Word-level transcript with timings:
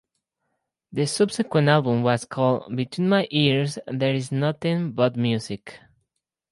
The 0.91 1.05
subsequent 1.05 1.67
album 1.67 2.01
was 2.01 2.25
called 2.25 2.75
"Between 2.75 3.07
My 3.09 3.27
Ears 3.29 3.77
There 3.85 4.15
Is 4.15 4.31
Nothing 4.31 4.93
But 4.93 5.15
Music". 5.15 5.79